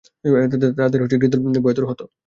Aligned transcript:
তাদের 0.79 0.99
হৃদয় 1.03 1.29
ভয়াতুর 1.63 1.85
হত। 1.89 1.99